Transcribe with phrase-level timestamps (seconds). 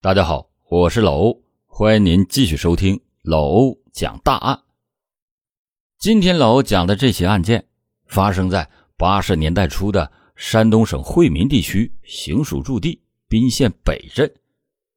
[0.00, 4.62] 大家好，我是老欧，欢迎您继续收听老欧讲大案。
[5.98, 7.66] 今天老欧讲的这起案件
[8.06, 14.32] 发生在八十年代初的山东省惠民地区行署驻地宾县北镇，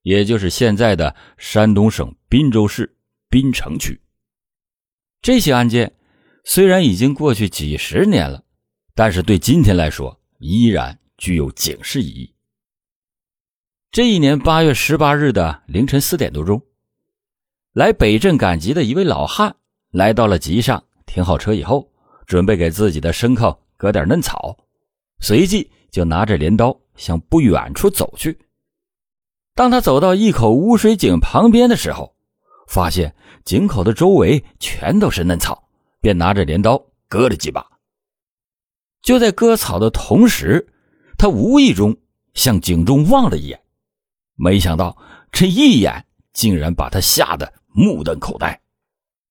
[0.03, 2.95] 也就是现在的山东省滨州市
[3.27, 3.99] 滨城区。
[5.19, 5.95] 这起案件
[6.43, 8.43] 虽然已经过去几十年了，
[8.93, 12.35] 但是对今天来说依然具有警示意义。
[13.91, 16.61] 这一年八月十八日的凌晨四点多钟，
[17.73, 19.53] 来北镇赶集的一位老汉
[19.91, 21.91] 来到了集上，停好车以后，
[22.25, 24.57] 准备给自己的牲口割点嫩草，
[25.19, 28.39] 随即就拿着镰刀向不远处走去。
[29.55, 32.15] 当他走到一口污水井旁边的时候，
[32.69, 33.13] 发现
[33.43, 35.67] 井口的周围全都是嫩草，
[35.99, 37.67] 便拿着镰刀割了几把。
[39.01, 40.65] 就在割草的同时，
[41.17, 41.97] 他无意中
[42.33, 43.59] 向井中望了一眼。
[44.43, 44.97] 没想到
[45.31, 48.59] 这一眼竟然把他吓得目瞪口呆，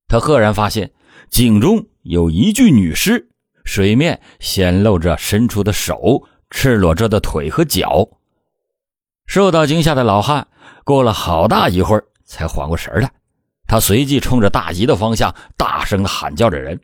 [0.07, 0.93] 他赫然发现
[1.31, 3.29] 井中有一具女尸，
[3.65, 8.09] 水面显露着伸出的手、赤裸着的腿和脚。
[9.27, 10.47] 受到惊吓的老汉
[10.85, 13.13] 过了好大一会儿才缓过神来，
[13.67, 16.81] 他随即冲着大集的方向大声喊叫着人。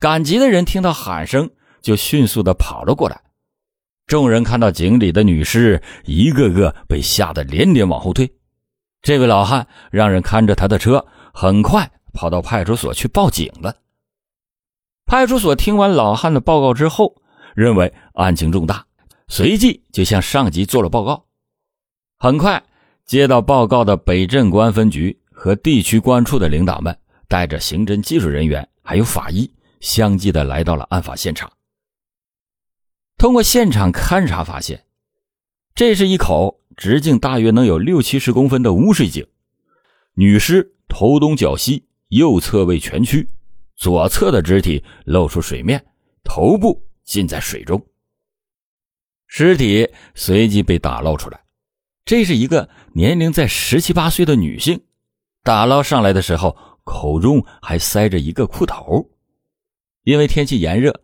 [0.00, 1.50] 赶集的人听到喊声，
[1.82, 3.20] 就迅速的跑了过来。
[4.06, 8.30] 众人看到井里的女尸，一个个被吓得连连往后退。
[9.00, 13.74] 这位老汉让人看着他的车，很快跑到派出所去报警了。
[15.06, 17.14] 派出所听完老汉的报告之后，
[17.54, 18.86] 认为案情重大，
[19.28, 21.24] 随即就向上级做了报告。
[22.18, 22.62] 很快，
[23.04, 26.96] 接到报告的北镇公安分局和地区公安处的领导们，
[27.28, 31.50] 带着刑侦技术人员还有法医，相继的来到了案发现场。
[33.24, 34.84] 通过现场勘查发现，
[35.74, 39.26] 这是一口直径大约能有六七十公分的污水井。
[40.12, 43.26] 女尸头东脚西，右侧为蜷曲，
[43.76, 45.82] 左侧的肢体露出水面，
[46.22, 47.82] 头部浸在水中。
[49.26, 51.40] 尸体随即被打捞出来，
[52.04, 54.78] 这是一个年龄在十七八岁的女性。
[55.42, 56.54] 打捞上来的时候，
[56.84, 59.10] 口中还塞着一个裤头。
[60.02, 61.00] 因为天气炎热。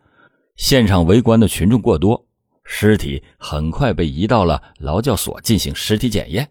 [0.61, 2.29] 现场围观的群众过多，
[2.65, 6.47] 尸体很快被移到了劳教所进行尸体检验。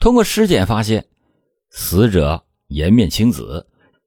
[0.00, 1.06] 通过尸检发现，
[1.70, 3.64] 死者颜面青紫，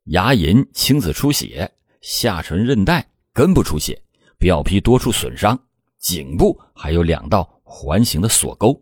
[0.08, 3.98] 牙龈青紫出血，下唇韧带根部出血，
[4.38, 5.58] 表皮多处损伤，
[5.98, 8.78] 颈部还有两道环形的锁沟，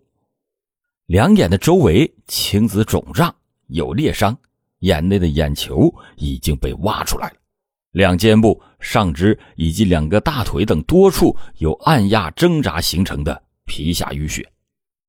[1.05, 3.33] 两眼的周围青紫肿胀，
[3.67, 4.35] 有裂伤，
[4.79, 7.35] 眼内的眼球已经被挖出来了。
[7.91, 14.51] 两肩部、上肢以及两个大腿等多处有按压挣扎形成的皮下淤血，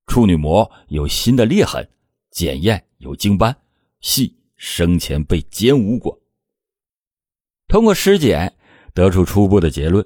[0.07, 1.89] 处女膜有新的裂痕，
[2.31, 3.57] 检验有精斑，
[4.01, 6.21] 系生前被奸污过。
[7.69, 8.53] 通过尸检
[8.93, 10.05] 得出初步的结论：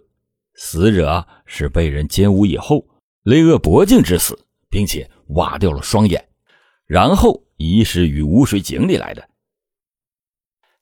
[0.54, 2.86] 死者是被人奸污以后
[3.22, 4.38] 勒扼脖颈致死，
[4.68, 6.28] 并且挖掉了双眼，
[6.84, 9.26] 然后遗失于污水井里来的。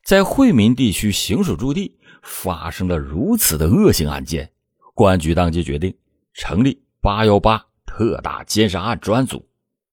[0.05, 4.51] 在惠民地区行署驻地发生了如此的恶性案件，
[4.95, 5.95] 公安局当即决定
[6.33, 9.47] 成立“八幺八”特大奸杀案专案组，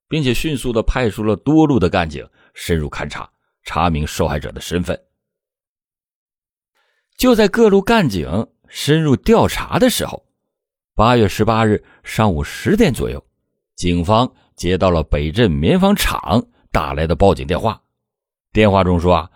[0.07, 3.29] 并且迅速的派出了多路的干警深入勘查，
[3.63, 4.99] 查明受害者的身份。
[7.17, 10.23] 就在各路干警深入调查的时候，
[10.95, 13.21] 八月十八日上午十点左右，
[13.75, 17.81] 警方接到了北镇棉纺厂打来的报警电话，
[18.53, 19.29] 电话中说啊。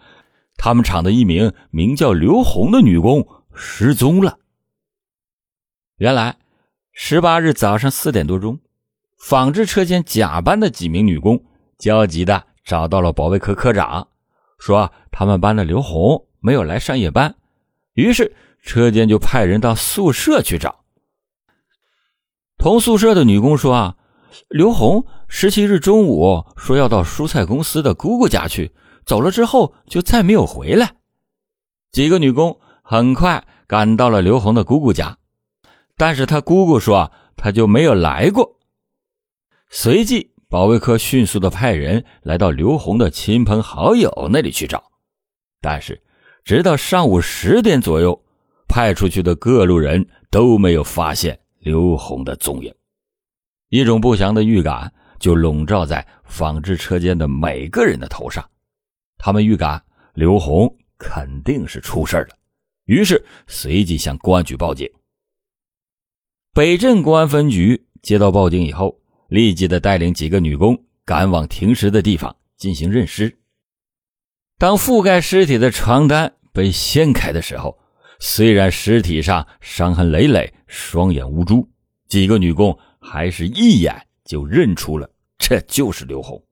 [0.56, 4.40] 他们厂的一名名叫刘红的女工失踪了。
[5.98, 6.38] 原来，
[6.92, 8.60] 十八日早上四点多钟，
[9.18, 11.44] 纺织车间甲班的几名女工
[11.78, 14.08] 焦急的找到了保卫科科长，
[14.58, 17.36] 说他们班的刘红没有来上夜班，
[17.94, 20.84] 于是车间就派人到宿舍去找。
[22.58, 23.98] 同宿舍的女工说：“啊，
[24.48, 28.72] 刘红十七日中午说要到蔬菜公司的姑姑家去。”
[29.06, 30.96] 走了之后就再没有回来。
[31.92, 35.18] 几个女工很快赶到了刘红的姑姑家，
[35.96, 38.60] 但是她姑姑说她就没有来过。
[39.70, 44.84] 随即，保卫科迅速的派人来到刘红的亲朋好友那里去找，
[45.62, 46.02] 但是
[46.44, 48.24] 直到上午十点左右，
[48.68, 52.74] 派出去的各路人都没有发现刘红的踪影。
[53.70, 58.48] 一种不祥的预感就笼罩在纺织车间的每个人的头上。
[59.26, 59.82] 他们预感
[60.16, 62.38] 刘红肯定是出事了，
[62.84, 64.86] 于是随即向公安局报警。
[66.54, 69.00] 北镇公安分局接到报警以后，
[69.30, 73.34] 立即的带领几个女工赶往停尸的地方进行认尸。
[74.58, 77.80] 当覆盖尸体的床单被掀开的时候，
[78.20, 81.66] 虽然尸体上伤痕累累，双眼无珠，
[82.10, 86.44] 几个女工还是一眼就认出了这就是刘红。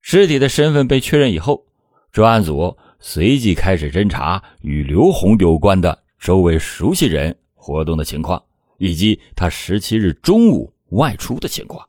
[0.00, 1.66] 尸体的身份被确认以后，
[2.12, 8.42] 专案组随即开始侦查与刘红有关的周围熟悉人活动的情况，
[8.78, 11.86] 以及他十七日中午外出的情况。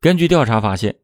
[0.00, 0.94] 根据调查发现，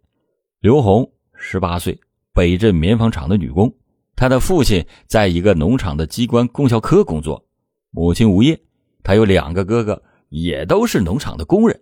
[0.61, 1.99] 刘红十八岁。
[2.37, 3.73] 北镇棉纺厂的女工，
[4.17, 7.47] 她的父亲在一个农场的机关供销科工作，
[7.91, 8.61] 母亲无业，
[9.05, 11.81] 她有两个哥哥，也都是农场的工人。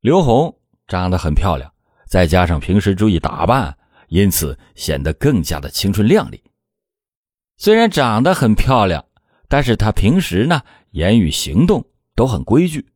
[0.00, 1.70] 刘红长得很漂亮，
[2.14, 3.76] 再加上平时注意打扮，
[4.06, 6.40] 因此显得更加的青春靓丽。
[7.56, 9.04] 虽然长得很漂亮，
[9.48, 10.62] 但是她平时呢，
[10.92, 11.84] 言语行动
[12.14, 12.86] 都很规矩，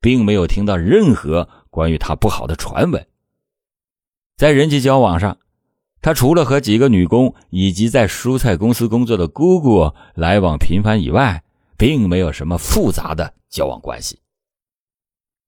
[0.00, 3.04] 并没有听到任何关于她不好的传闻。
[4.36, 5.36] 在人际交往上。
[6.00, 11.42] 他除了和几个女工以及在蔬菜公司工作的姑姑来往频繁以外，
[11.76, 14.20] 并没有什么复杂的交往关系。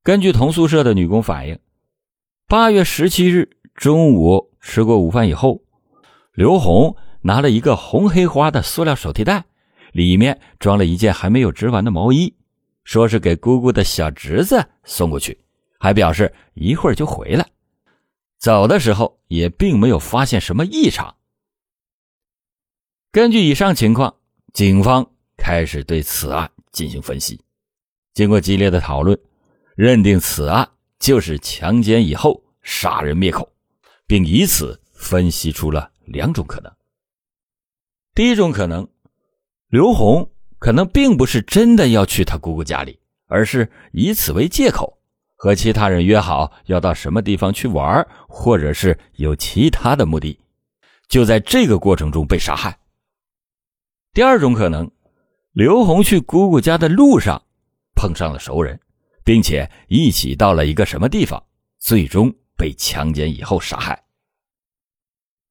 [0.02, 1.56] 根据同宿舍的女工反映，
[2.50, 5.62] 八月十七日中午吃过午饭以后，
[6.32, 9.44] 刘红拿了一个红黑花的塑料手提袋，
[9.92, 12.34] 里面装了一件还没有织完的毛衣，
[12.82, 15.38] 说是给姑姑的小侄子送过去，
[15.78, 17.46] 还表示一会儿就回来。
[18.40, 21.14] 走的时候也并没有发现什么异常。
[23.12, 24.16] 根据以上情况，
[24.52, 27.40] 警方开始对此案进行分析。
[28.12, 29.16] 经过激烈的讨论，
[29.76, 30.68] 认定此案
[31.00, 33.50] 就是强奸以后杀人灭口，
[34.06, 36.70] 并以此分析出了两种可能。
[38.14, 38.86] 第一种可能，
[39.68, 44.98] 刘红可能并不是真的要去他姑姑家里，而是以此为借口。
[45.42, 50.38] 和其他人约好要到什么地方去玩，或者是有其他的目的，
[51.08, 52.78] 就在这个过程中被杀害。
[54.12, 54.90] 第二种可能，
[55.52, 57.42] 刘红去姑姑家的路上
[57.96, 58.78] 碰上了熟人，
[59.24, 61.42] 并且一起到了一个什么地方，
[61.78, 64.04] 最终被强奸以后杀害。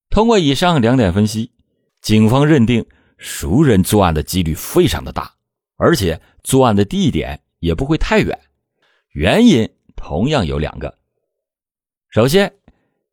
[0.10, 1.52] 通过以上两点分析，
[2.02, 2.86] 警方认定
[3.18, 5.34] 熟人作案的几率非常的大，
[5.78, 8.40] 而且作案的地点也不会太远，
[9.12, 9.70] 原因。
[10.02, 10.98] 同样有两个。
[12.10, 12.54] 首先，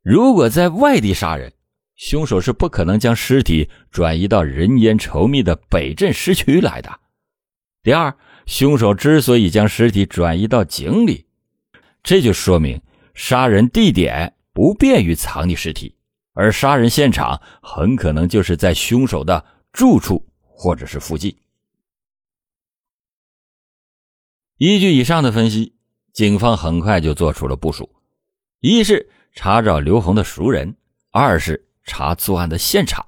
[0.02, 1.52] 如果在外地杀人，
[1.96, 7.00] 凶手是不可能将尸体转移到人烟稠密的北镇市区来的。
[7.82, 8.16] 第二，
[8.46, 11.26] 凶手之所以将尸体转移到井里，
[12.02, 12.80] 这就说明
[13.14, 15.94] 杀人地点不便于藏匿尸体，
[16.32, 21.36] 而杀人现场很可能就是在凶手的住处或者是附近。
[24.56, 25.74] 依据以上的分析。
[26.12, 27.94] 警方很快就做出了部署：
[28.60, 30.74] 一是查找刘红的熟人，
[31.10, 33.04] 二是查作案的现场。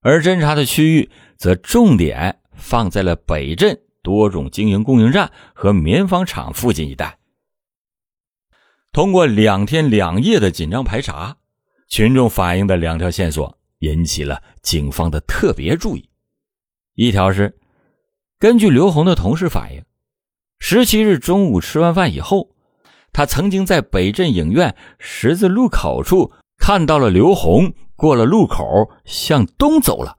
[0.00, 7.18] 而侦查的区域则重点放在了北镇多种经营供应站和棉纺厂附近一带。
[8.92, 11.38] 通过两天两夜的紧张排查，
[11.88, 16.08] 群众反映的两条线索引起了警方的特别注意。
[16.94, 17.58] 一条是
[18.38, 19.82] 根据刘红的同事反映。
[20.60, 22.54] 十七日中午吃完饭以后，
[23.12, 28.64] 他曾经在北镇影院十字路口处看到了刘红过了路口
[29.04, 30.18] 向东走了，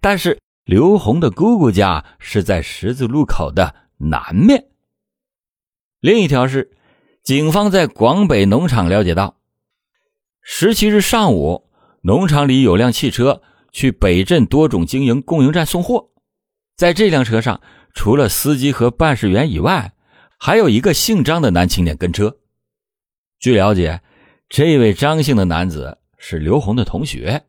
[0.00, 4.68] 但是刘红的姑姑家是在十字路口的南面。
[6.00, 6.72] 另一条是，
[7.22, 9.36] 警方在广北农场了解到，
[10.42, 11.70] 十七日上午
[12.02, 13.42] 农场里有辆汽车
[13.72, 16.10] 去北镇多种经营供应站送货，
[16.76, 17.60] 在这辆车上。
[17.96, 19.92] 除了司机和办事员以外，
[20.36, 22.38] 还有一个姓张的男青年跟车。
[23.38, 24.02] 据了解，
[24.48, 27.44] 这位张姓的男子是刘红的同学，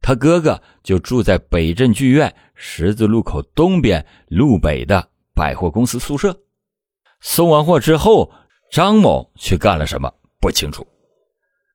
[0.00, 6.36] 他哥哥就住在北镇剧院十字路口东边路北的百货公司宿舍。
[7.20, 8.30] 送完货之后，
[8.70, 10.86] 张某去干了什么不清楚。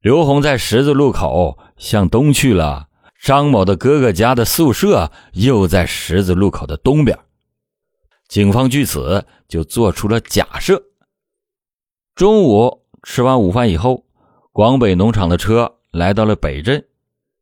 [0.01, 2.87] 刘红在十字路口向东去了，
[3.21, 7.17] 张某的哥哥家的宿舍又在十字路口的东边。
[8.27, 10.81] 警方据此就做出了假设。
[12.15, 14.05] 中午吃完午饭以后，
[14.51, 16.85] 广北农场的车来到了北镇，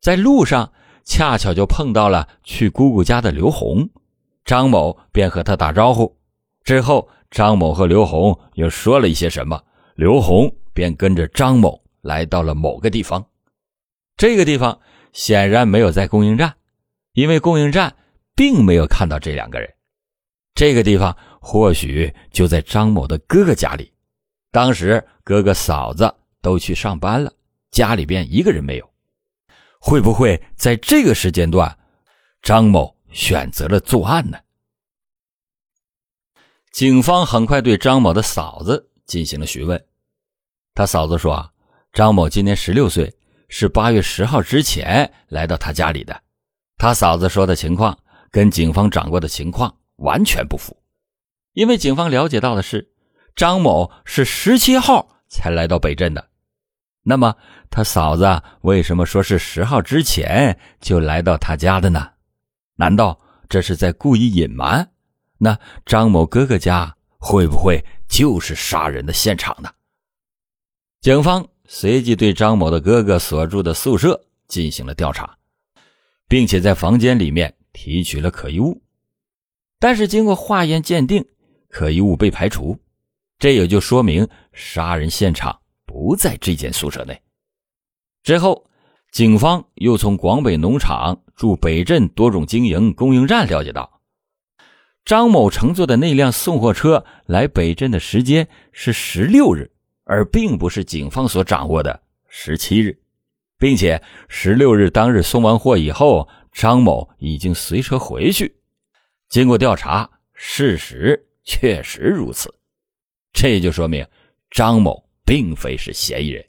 [0.01, 3.87] 在路上恰巧就碰到了去姑姑家的刘红，
[4.43, 6.17] 张某便和他打招呼。
[6.63, 9.63] 之后，张某和刘红又说了一些什么，
[9.95, 13.23] 刘红便跟着张某来到了某个地方。
[14.17, 14.79] 这个地方
[15.13, 16.55] 显然没有在供应站，
[17.13, 17.95] 因为供应站
[18.35, 19.69] 并没有看到这两个人。
[20.55, 23.91] 这个地方或许就在张某的哥哥家里，
[24.51, 27.31] 当时哥哥嫂子都去上班了，
[27.71, 28.90] 家里边一个人没有。
[29.83, 31.75] 会不会在这个时间段，
[32.43, 34.37] 张某选择了作案呢？
[36.71, 39.83] 警方很快对张某的嫂子进行了询问。
[40.75, 41.51] 他嫂子说：“啊，
[41.91, 43.11] 张某今年十六岁，
[43.49, 46.21] 是八月十号之前来到他家里的。”
[46.77, 47.97] 他嫂子说的情况
[48.29, 50.77] 跟警方掌握的情况完全不符，
[51.53, 52.93] 因为警方了解到的是，
[53.35, 56.30] 张某是十七号才来到北镇的。
[57.03, 57.35] 那么
[57.69, 62.11] 他嫂子为什么说是十号之前就来到他家的呢？
[62.75, 64.91] 难道这是在故意隐瞒？
[65.37, 69.69] 那张某哥哥家会不会就是杀人的现场呢？
[71.01, 75.37] 警方随即对张某的哥哥所住的宿舍进行了调查，
[76.27, 78.79] 并且在房间里面提取了可疑物，
[79.79, 81.25] 但是经过化验鉴定，
[81.69, 82.77] 可疑物被排除，
[83.39, 85.60] 这也就说明杀人现场
[85.91, 87.21] 不在这间宿舍内。
[88.23, 88.65] 之后，
[89.11, 93.99] 警方又从广北农场驻北镇多种经营供应站了解到。
[95.03, 99.69] 张某乘坐的那辆送货车来北镇的时间是十六日，
[100.05, 102.97] 而并不是警方所掌握的十七日，
[103.57, 108.55] 并且十六日当日送完货以后，张某已经随车回去。
[109.27, 112.53] 经过调查，事实确实如此，
[113.33, 114.07] 这就说明
[114.51, 116.45] 张某并非是嫌疑人。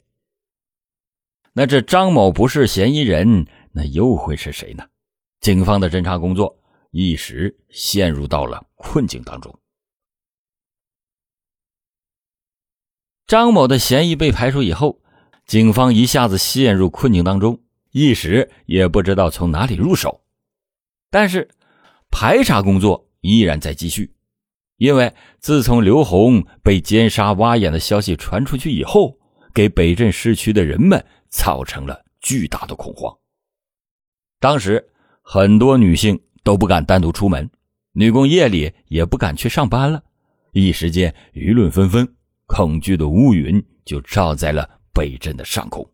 [1.53, 4.85] 那这张某不是嫌疑人，那又会是谁呢？
[5.39, 6.59] 警方的侦查工作。
[6.95, 9.59] 一时陷入到了困境当中。
[13.25, 15.01] 张某的嫌疑被排除以后，
[15.47, 20.23] 警方一下子陷入困境当中，一时也不知道从哪里入手。
[21.09, 21.49] 但是，
[22.11, 24.12] 排查工作依然在继续，
[24.83, 29.17] 因为自从刘红被奸杀挖眼的消息传出去以后，
[29.53, 33.17] 给北镇市区的人们造成了巨大的恐慌。
[34.41, 34.85] 当时，
[35.21, 36.19] 很多女性。
[36.43, 37.49] 都不敢单独出门，
[37.93, 40.03] 女工夜里也不敢去上班了。
[40.51, 42.05] 一时间，舆论纷纷，
[42.47, 45.89] 恐惧的乌云就罩在了北镇的上空。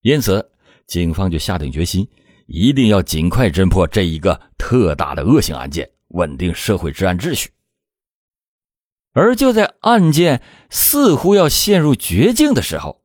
[0.00, 0.50] 因此，
[0.86, 2.08] 警方就下定决心，
[2.46, 7.50] 一定要尽快侦破这一个特大的恶性案件，稳定社会治安秩序。
[9.12, 13.02] 而就在案件似乎要陷入绝境的时候，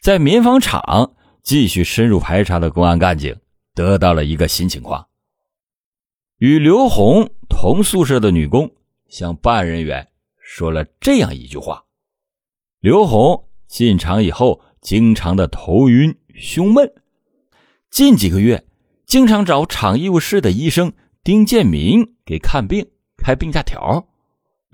[0.00, 3.36] 在棉纺厂继续深入排查的公安干警
[3.74, 5.06] 得到了一个新情况。
[6.38, 8.70] 与刘红同宿舍的女工
[9.08, 10.08] 向办案人员
[10.40, 11.84] 说了这样一句话
[12.80, 16.92] ：“刘红进厂以后，经常的头晕、胸闷，
[17.90, 18.66] 近几个月
[19.06, 20.92] 经常找厂医务室的医生
[21.22, 24.08] 丁建民给看病开病假条。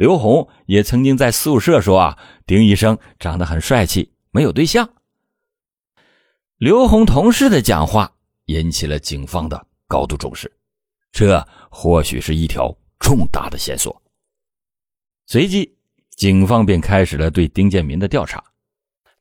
[0.01, 4.95] 刘红也曾经在宿舍说啊，丁医生长得很帅气，没有对象。”
[6.57, 8.11] 刘红同事的讲话
[8.47, 10.51] 引起了警方的高度重视。
[11.13, 14.03] 这或许是一条重大的线索。
[15.27, 15.77] 随即，
[16.17, 18.43] 警方便开始了对丁建民的调查，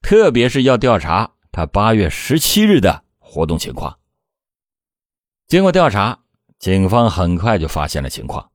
[0.02, 4.00] 特别是要调查他八月十七日的活动情况。
[5.46, 6.18] 经过调查，
[6.58, 8.49] 警方很快就发现了情况。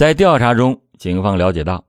[0.00, 1.84] 在调查中，警方了解到，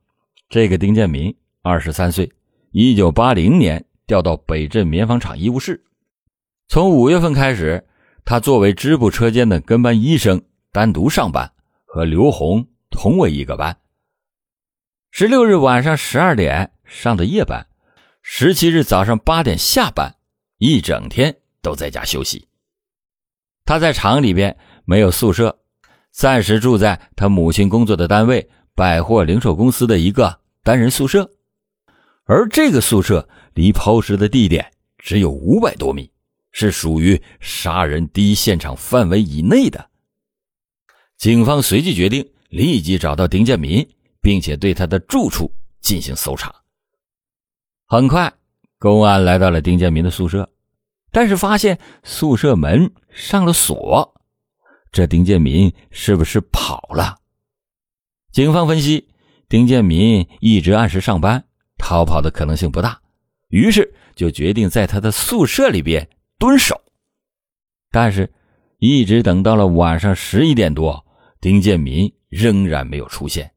[0.49, 2.29] 这个丁建民二十三岁，
[2.71, 5.81] 一九八零年调到北镇棉纺厂医务室，
[6.67, 7.87] 从五月份开始。
[8.25, 11.53] 他作为支部车间的跟班医生，单独上班，
[11.85, 13.77] 和刘红同为一个班。
[15.11, 17.65] 十六日晚上十二点上的夜班，
[18.21, 20.17] 十七日早上八点下班，
[20.57, 22.49] 一整天都在家休息。
[23.63, 25.60] 他在厂里边没有宿舍，
[26.11, 31.29] 暂时住在他母亲工作的单位百货零售公司的一个单人宿舍，
[32.25, 36.11] 而这个宿舍离抛尸的地点只有五百多米。
[36.53, 39.89] 是属于杀人第一现场范围以内的。
[41.17, 43.87] 警方随即决定立即找到丁建民，
[44.19, 45.49] 并且对他的住处
[45.79, 46.53] 进行搜查。
[47.85, 48.33] 很快，
[48.79, 50.49] 公安来到了丁建民的宿舍，
[51.09, 54.20] 但是发现宿舍门上了锁。
[54.91, 57.17] 这丁建民是不是跑了？
[58.31, 59.07] 警方分析，
[59.47, 61.45] 丁建民一直按时上班，
[61.77, 63.01] 逃跑的可能性不大，
[63.49, 66.07] 于是就决定在他的宿舍里边。
[66.37, 66.81] 蹲守，
[67.91, 68.33] 但是，
[68.79, 71.05] 一直等到了晚上十一点多，
[71.39, 73.53] 丁建民仍然没有出现。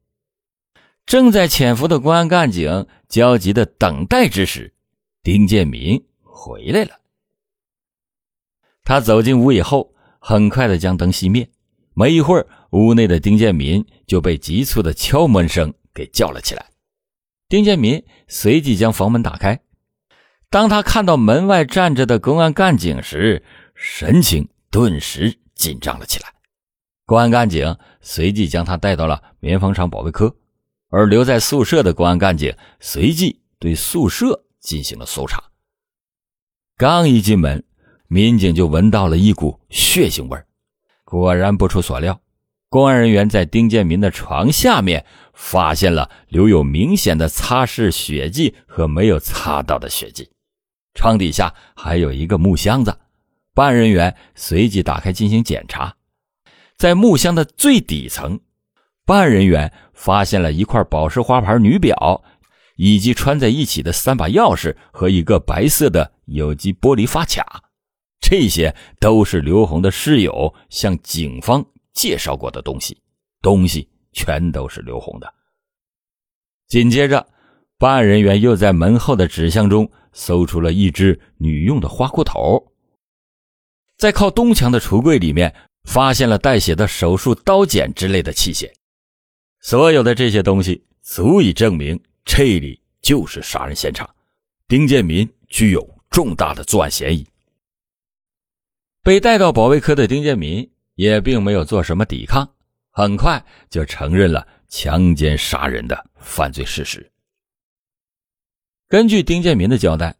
[1.07, 4.71] 正在潜伏的公安干警焦急的等待之时，
[5.23, 6.99] 丁建民回来了。
[8.83, 9.94] 他走进屋以后，
[10.27, 11.47] 很快的将灯熄灭。
[11.93, 16.65] 没一会儿，屋内的丁建民就被急促的敲门声给叫了起来。
[17.47, 19.61] 丁建民随即将房门打开，
[20.49, 23.43] 当他看到门外站着的公安干警时，
[23.75, 26.33] 神情顿时紧张了起来。
[27.05, 30.35] 公安干警随即将他带到了棉纺厂保卫科，
[30.89, 35.51] 而留在宿舍的公安干警随即对宿舍进行了搜查。
[36.77, 37.63] 刚一进门，
[38.07, 40.37] 民警就闻到了一股血腥味
[41.03, 42.19] 果然不出所料，
[42.69, 50.29] 公安人员在丁建民的床下面发现了留有明显的擦拭血迹和没有擦到的血迹，
[50.93, 52.97] 床底下还有一个木箱子。
[53.53, 55.95] 办案人员随即打开进行检查。
[56.77, 58.39] 在木箱的最底层，
[59.05, 62.23] 办案人员发现了一块宝石花牌女表，
[62.75, 67.63] 以及穿在一起的三把钥匙和一个白色的有机玻璃发卡，
[68.19, 72.97] 这些都是刘红的室友向警方介绍过的东西，
[73.41, 75.33] 东西全都是刘红的。
[76.67, 77.27] 紧接着，
[77.77, 82.71] 办案人员又在门后的纸箱中搜出了一只女用的花裤头，
[83.97, 85.53] 在靠东墙的橱柜里面。
[85.85, 88.67] 发现了带血的手术刀剪之类的器械，
[89.61, 94.09] 所有的这些东西足以证明这里就是杀人现场。
[94.67, 97.23] 丁建民具有重大的作案嫌疑。
[99.05, 102.49] 被带到保卫科的丁建民也并没有做什么抵抗，
[102.89, 107.11] 很快就承认了强奸杀人的犯罪事实。
[108.89, 110.15] 根据丁建民的交代，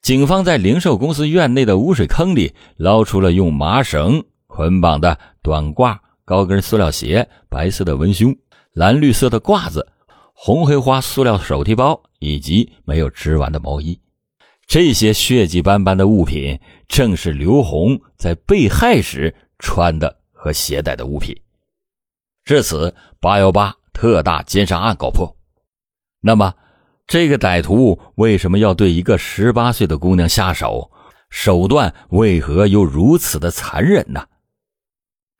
[0.00, 4.24] 警方在零售公司院内的污水坑里捞出了用麻绳。
[4.46, 8.32] 捆绑的短褂、高跟塑料鞋、白色的文胸、
[8.74, 9.88] 蓝绿色的褂子、
[10.32, 13.98] 红黑花塑料手提包以及没有织完的毛衣，
[14.66, 21.38] 这些血迹斑斑的物品正是刘红在被害时穿的和携带的物品。
[22.44, 25.36] 至此，八幺八特大奸杀案告破。
[26.20, 26.54] 那么，
[27.06, 30.90] 这个歹徒为什么要对一个十八岁的姑娘下手？
[31.30, 34.26] 手段为何又如此的残忍呢？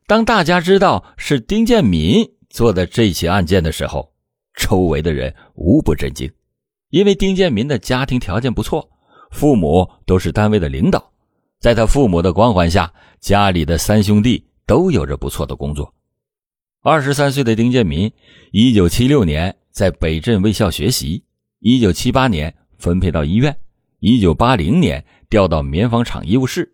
[0.07, 4.13] 当大家知道是丁建民做的这起案件的时候，
[4.55, 6.31] 周围的人无不震惊，
[6.91, 8.91] 因为丁建民的家庭条件不错，
[9.35, 11.13] 父母都是单位的领导，
[11.59, 15.93] 在他父母的光环下，家里的三兄弟都有着不错的工作。
[16.83, 18.11] 二十三岁的丁建民，
[18.53, 21.25] 一九七六年在北镇卫校学习，
[21.59, 23.55] 一九七八年分配到医院，
[23.99, 26.73] 一九八零年调到棉纺厂医务室。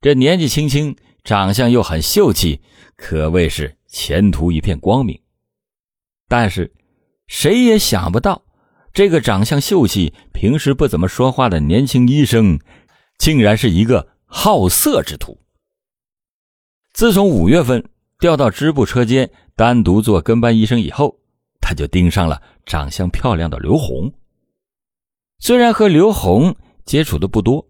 [0.00, 0.94] 这年纪轻轻。
[1.24, 2.60] 长相又很秀气，
[2.96, 5.18] 可谓是前途一片光明。
[6.28, 6.70] 但是，
[7.28, 8.43] 谁也想不到，
[8.94, 12.60] 这个长相秀气、平时不怎么说话的年轻医生，
[13.18, 15.36] 竟然是一个好色之徒。
[16.92, 17.84] 自从五月份
[18.20, 21.18] 调到支部车间单独做跟班医生以后，
[21.60, 24.12] 他就盯上了长相漂亮的刘红。
[25.40, 26.54] 虽然和刘红
[26.84, 27.66] 接触的不多，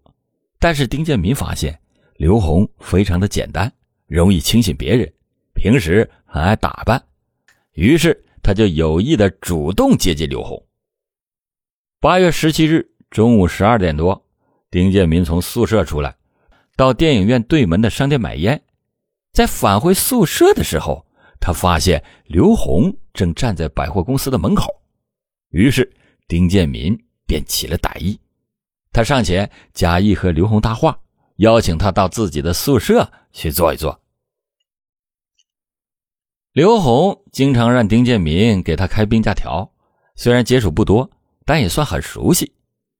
[0.59, 1.79] 但是丁建民发现。
[2.17, 3.69] 刘红非常的简单，
[4.05, 5.11] 容易轻信别人，
[5.55, 7.03] 平时很爱打扮，
[7.73, 10.63] 于是他就有意的主动接近刘红。
[12.05, 14.23] 八月十七日中午十二点多，
[14.69, 16.15] 丁建民从宿舍出来，
[16.77, 18.61] 到电影院对门的商店买烟，
[19.33, 21.03] 在返回宿舍的时候，
[21.41, 24.71] 他发现刘红正站在百货公司的门口，
[25.49, 25.91] 于是
[26.27, 28.19] 丁建民便起了歹意，
[28.91, 30.99] 他上前假意和刘红搭话。
[31.37, 33.99] 邀请他到自己的宿舍去坐一坐。
[36.51, 39.71] 刘红经常让丁建民给他开病假条，
[40.15, 41.09] 虽然接触不多，
[41.45, 42.51] 但也算很熟悉。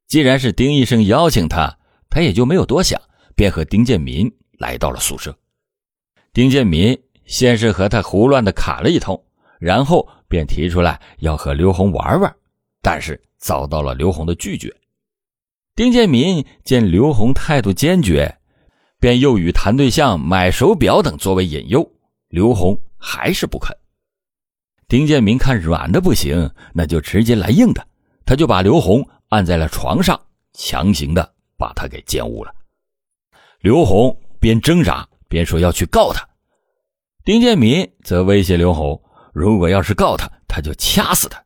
[0.07, 1.77] 既然是丁医生邀请他，
[2.09, 3.01] 他也就没有多想，
[3.35, 5.35] 便和丁建民来到了宿舍。
[6.31, 9.21] 丁建民先是和他胡乱的侃了一通，
[9.59, 12.35] 然后便提出来要和刘红玩玩，
[12.81, 14.73] 但是遭到了刘红的拒绝。
[15.75, 18.37] 丁建民见刘红态度坚决，
[18.99, 21.89] 便又与谈对象、买手表等作为引诱，
[22.29, 23.75] 刘红还是不肯。
[24.87, 27.85] 丁建民看软的不行，那就直接来硬的，
[28.25, 30.19] 他就把刘红按在了床上，
[30.53, 32.53] 强行的把他给奸污了。
[33.59, 36.27] 刘红边挣扎边说要去告他，
[37.23, 39.01] 丁建民则威胁刘红，
[39.33, 41.43] 如果要是告他，他就掐死他。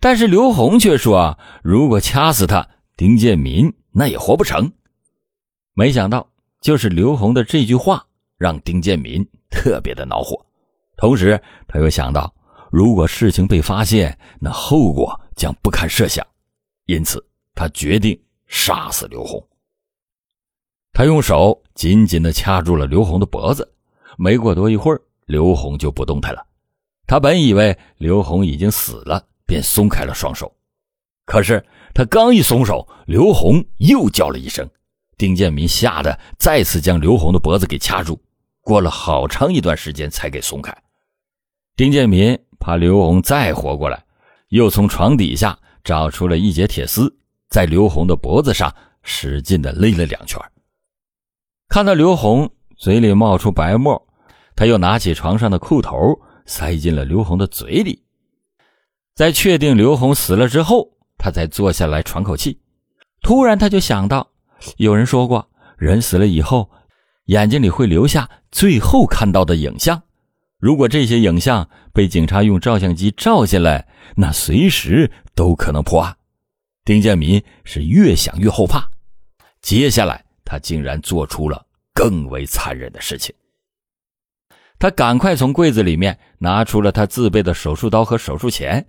[0.00, 2.66] 但是刘红却说，如果掐死他。
[2.96, 4.72] 丁建民那也活不成，
[5.74, 6.28] 没想到
[6.60, 8.04] 就是刘红的这句话
[8.36, 10.44] 让丁建民特别的恼火，
[10.96, 12.34] 同时他又想到，
[12.72, 16.26] 如果事情被发现，那后果将不堪设想，
[16.84, 19.42] 因此他决定杀死刘红。
[20.92, 23.72] 他用手紧紧的掐住了刘红的脖子，
[24.18, 26.46] 没过多一会儿，刘红就不动弹了。
[27.06, 30.54] 他本以为刘红已经死了，便松开了双手，
[31.24, 31.64] 可是。
[31.94, 34.68] 他刚一松手，刘红又叫了一声，
[35.16, 38.20] 丁建民吓得再次将刘红的脖子给掐住，
[38.60, 40.72] 过了好长一段时间才给松开。
[41.74, 44.04] 丁建民怕刘红再活过来，
[44.48, 47.14] 又从床底下找出了一截铁丝，
[47.48, 50.40] 在刘红的脖子上使劲的勒了两圈。
[51.68, 54.06] 看到刘红嘴里冒出白沫，
[54.56, 55.96] 他又拿起床上的裤头
[56.46, 58.02] 塞进了刘红的嘴里。
[59.14, 62.60] 在确定刘红死了之后，他才坐下来喘口气。
[63.20, 64.30] 突然，他就想到，
[64.76, 66.70] 有人说过，人死了以后，
[67.24, 70.00] 眼睛里会留下最后看到的影像。
[70.58, 76.16] 如果这些影像被警察用照相机照下来，那随时都可能破案。
[76.84, 78.90] 丁建民是越想越后怕。
[79.62, 83.32] 接下来，他竟然做出了更为残忍的事情。
[84.80, 88.84] 他赶快从柜子里面拿出了他自备的手术刀和手术钳。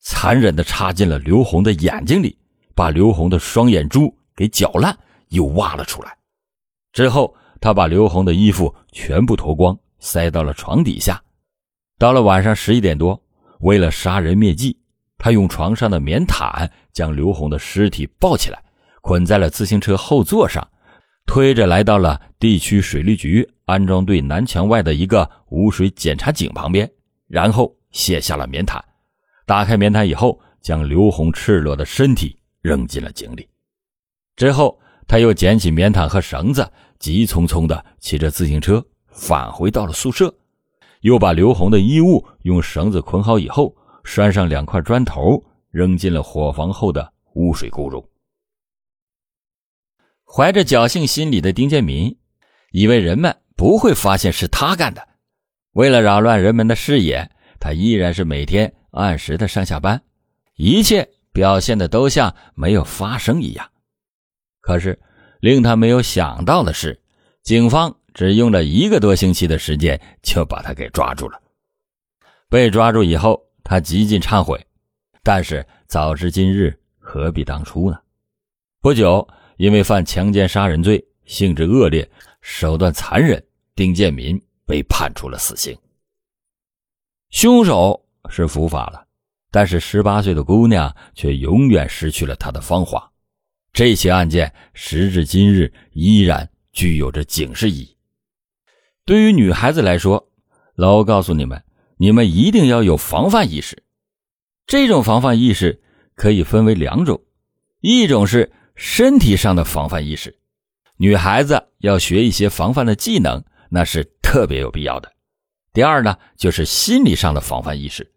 [0.00, 2.38] 残忍地插进了刘红的眼睛里，
[2.74, 4.96] 把刘红的双眼珠给搅烂，
[5.30, 6.16] 又挖了出来。
[6.92, 11.22] 之后，他把刘红的衣服全部脱光，塞到了床底下。
[11.98, 13.20] 到了晚上十一点多，
[13.60, 14.78] 为了杀人灭迹，
[15.16, 18.62] 他用床上的棉毯将刘红的尸体抱起来，
[19.00, 20.66] 捆在了自行车后座上，
[21.26, 26.88] 推着来到了地区水利局安装队南墙外的一个污水检查井旁边，
[27.26, 28.82] 然后卸下了棉毯。
[29.44, 33.48] 打开棉毯以后，将刘红赤裸的身体扔进了井里。
[34.36, 38.84] 之后，他又捡起棉毯和绳子，急匆匆地骑着自行车
[39.18, 40.32] 返回到了宿舍，
[41.00, 48.02] 又把刘红的衣物用绳子捆好以后，拴上两块砖头，扔进了伙房后的污水沟中。
[50.24, 52.16] 怀着侥幸心理的丁建民，
[52.70, 55.08] 以为人们不会发现是他干的。
[55.72, 57.28] 为了扰乱人们的视野，
[57.58, 58.72] 他依然是每天。
[58.92, 60.02] 按时的上下班，
[60.56, 63.70] 一切表现的都像没有发生一样。
[64.60, 64.98] 可是
[65.40, 67.00] 令他没有想到的是，
[67.42, 71.40] 警方只用了一个多星期的时间就把他给抓住了。
[72.48, 74.60] 被抓住以后，他极尽忏悔，
[75.22, 77.96] 但是早知今日，何必当初呢？
[78.80, 79.24] 不久，
[79.56, 83.40] 因为犯强奸杀人罪，性质恶劣，手段残忍，
[83.76, 85.78] 丁建民被判处了死刑。
[87.30, 88.04] 凶手。
[88.28, 89.06] 是伏法了，
[89.50, 93.10] 但是十八岁的姑娘却永远失去了她的芳华。
[93.72, 97.96] 这起案件时至今日依然具有着警示意义。
[99.08, 100.28] 对于女孩子来说，
[100.74, 101.64] 老欧告诉你们，
[101.96, 103.82] 你们一定要有防范意识。
[104.66, 105.80] 这种防范意识
[106.14, 107.22] 可以分为两种，
[107.80, 110.38] 一种是身体上的防范意识，
[110.98, 115.10] 女孩子要学一些防范的技能，那是特别有必要的。
[115.72, 118.12] 第二呢，就是心理上的防范意识。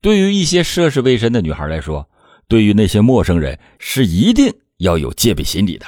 [0.00, 2.08] 对于一些涉世未深的女孩来说，
[2.46, 5.86] 对于那些陌生人是一定要有戒备心理的。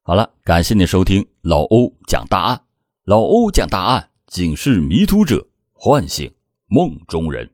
[0.00, 2.63] 好了，感谢您收听老欧讲大案。
[3.06, 6.32] 老欧讲大案，警示迷途者，唤醒
[6.68, 7.53] 梦中人。